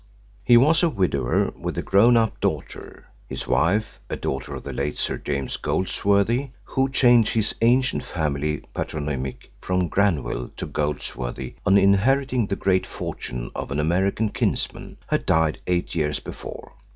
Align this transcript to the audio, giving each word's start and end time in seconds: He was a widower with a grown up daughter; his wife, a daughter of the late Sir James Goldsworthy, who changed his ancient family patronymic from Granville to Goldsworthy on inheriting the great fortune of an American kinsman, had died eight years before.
He 0.43 0.57
was 0.57 0.81
a 0.81 0.89
widower 0.89 1.51
with 1.55 1.77
a 1.77 1.83
grown 1.83 2.17
up 2.17 2.39
daughter; 2.39 3.05
his 3.29 3.47
wife, 3.47 3.99
a 4.09 4.15
daughter 4.15 4.55
of 4.55 4.63
the 4.63 4.73
late 4.73 4.97
Sir 4.97 5.19
James 5.19 5.57
Goldsworthy, 5.57 6.49
who 6.63 6.89
changed 6.89 7.35
his 7.35 7.53
ancient 7.61 8.03
family 8.03 8.63
patronymic 8.73 9.51
from 9.61 9.89
Granville 9.89 10.49
to 10.57 10.65
Goldsworthy 10.65 11.53
on 11.67 11.77
inheriting 11.77 12.47
the 12.47 12.55
great 12.55 12.87
fortune 12.87 13.51
of 13.53 13.69
an 13.69 13.79
American 13.79 14.29
kinsman, 14.29 14.97
had 15.05 15.27
died 15.27 15.59
eight 15.67 15.93
years 15.93 16.19
before. 16.19 16.73